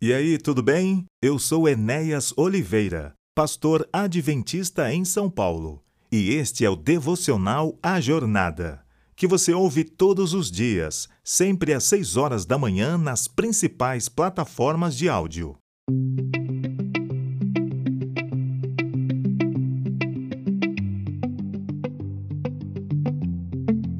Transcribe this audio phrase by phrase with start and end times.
[0.00, 1.06] E aí, tudo bem?
[1.20, 8.00] Eu sou Enéas Oliveira, pastor adventista em São Paulo, e este é o devocional A
[8.00, 8.80] Jornada,
[9.16, 14.96] que você ouve todos os dias, sempre às 6 horas da manhã nas principais plataformas
[14.96, 15.56] de áudio.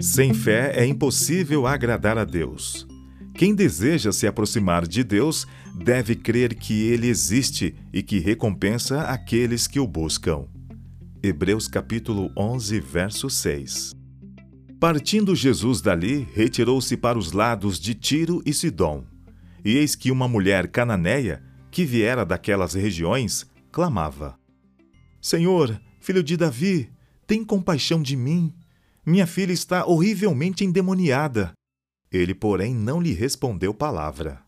[0.00, 2.87] Sem fé é impossível agradar a Deus.
[3.38, 9.68] Quem deseja se aproximar de Deus deve crer que Ele existe e que recompensa aqueles
[9.68, 10.48] que o buscam.
[11.22, 13.94] Hebreus capítulo 11, verso 6.
[14.80, 19.04] Partindo Jesus dali, retirou-se para os lados de Tiro e Sidom.
[19.64, 24.36] E eis que uma mulher cananeia, que viera daquelas regiões, clamava:
[25.22, 26.90] Senhor, filho de Davi,
[27.24, 28.52] tem compaixão de mim.
[29.06, 31.52] Minha filha está horrivelmente endemoniada.
[32.10, 34.42] Ele, porém, não lhe respondeu palavra.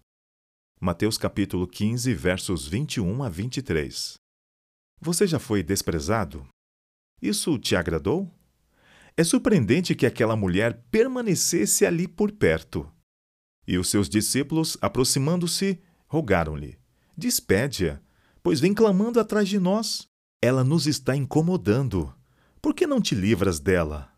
[0.81, 4.15] Mateus capítulo 15, versos 21 a 23.
[4.99, 6.49] Você já foi desprezado?
[7.21, 8.35] Isso te agradou?
[9.15, 12.91] É surpreendente que aquela mulher permanecesse ali por perto.
[13.67, 16.79] E os seus discípulos, aproximando-se, rogaram-lhe:
[17.15, 18.01] Despede-a,
[18.43, 20.09] pois vem clamando atrás de nós.
[20.43, 22.15] Ela nos está incomodando.
[22.63, 24.11] Por que não te livras dela?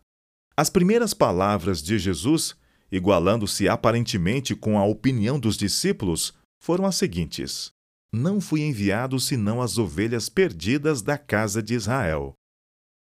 [0.55, 2.55] As primeiras palavras de Jesus
[2.93, 7.71] igualando-se aparentemente com a opinião dos discípulos, foram as seguintes:
[8.13, 12.35] Não fui enviado senão as ovelhas perdidas da casa de Israel.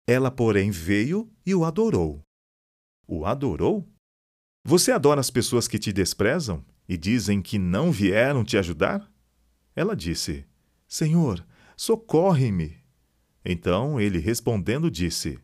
[0.06, 2.20] Ela, porém, veio e o adorou.
[3.08, 3.88] O adorou?
[4.66, 9.10] Você adora as pessoas que te desprezam e dizem que não vieram te ajudar?
[9.74, 10.44] Ela disse:
[10.86, 11.42] Senhor,
[11.74, 12.78] socorre-me.
[13.42, 15.38] Então ele respondendo disse: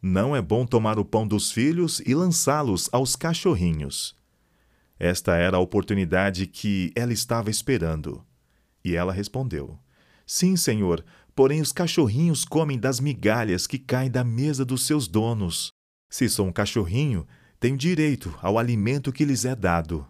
[0.00, 4.16] não é bom tomar o pão dos filhos e lançá-los aos cachorrinhos.
[4.98, 8.24] Esta era a oportunidade que ela estava esperando.
[8.84, 9.78] E ela respondeu:
[10.26, 15.70] Sim, senhor, porém os cachorrinhos comem das migalhas que caem da mesa dos seus donos.
[16.10, 17.26] Se sou um cachorrinho,
[17.60, 20.06] tenho direito ao alimento que lhes é dado.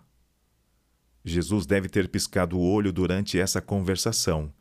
[1.25, 4.53] Jesus deve ter piscado o olho durante essa conversação,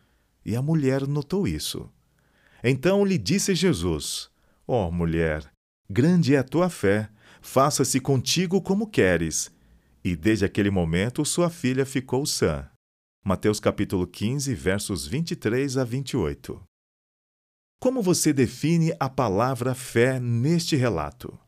[0.46, 1.90] e a mulher notou isso.
[2.63, 4.30] Então lhe disse Jesus:
[4.69, 5.50] Ó oh, mulher,
[5.89, 7.09] grande é a tua fé,
[7.41, 9.50] faça-se contigo como queres.
[10.03, 12.69] E desde aquele momento sua filha ficou sã.
[13.23, 16.61] Mateus capítulo 15, versos 23 a 28.
[17.79, 21.39] Como você define a palavra fé neste relato?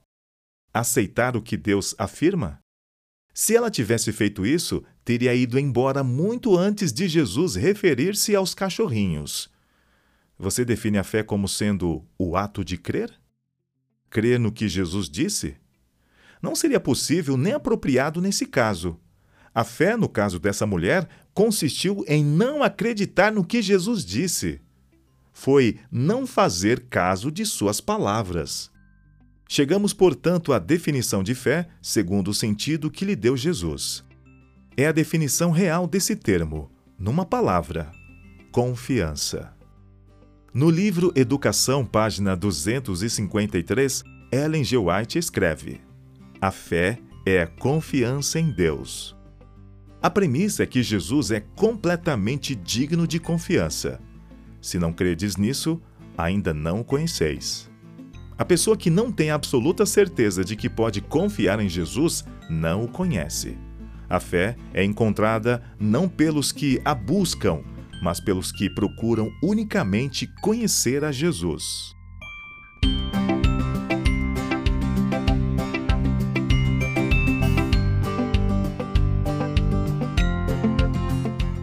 [0.74, 2.62] Aceitar o que Deus afirma?
[3.34, 9.52] Se ela tivesse feito isso, teria ido embora muito antes de Jesus referir-se aos cachorrinhos.
[10.40, 13.12] Você define a fé como sendo o ato de crer?
[14.10, 15.58] Crer no que Jesus disse?
[16.42, 18.98] Não seria possível nem apropriado nesse caso.
[19.54, 24.62] A fé, no caso dessa mulher, consistiu em não acreditar no que Jesus disse.
[25.34, 28.72] Foi não fazer caso de suas palavras.
[29.50, 34.06] Chegamos, portanto, à definição de fé segundo o sentido que lhe deu Jesus.
[34.78, 37.92] É a definição real desse termo, numa palavra:
[38.54, 39.59] confiança.
[40.52, 44.78] No livro Educação, página 253, Ellen G.
[44.78, 45.80] White escreve:
[46.42, 49.16] A fé é a confiança em Deus.
[50.02, 54.02] A premissa é que Jesus é completamente digno de confiança.
[54.60, 55.80] Se não credes nisso,
[56.18, 57.70] ainda não o conheceis.
[58.36, 62.88] A pessoa que não tem absoluta certeza de que pode confiar em Jesus não o
[62.88, 63.56] conhece.
[64.10, 67.62] A fé é encontrada não pelos que a buscam,
[68.02, 71.96] mas pelos que procuram unicamente conhecer a Jesus.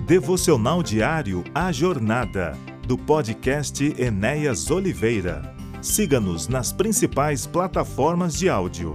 [0.07, 5.53] Devocional diário A Jornada, do podcast Enéas Oliveira.
[5.83, 8.95] Siga-nos nas principais plataformas de áudio.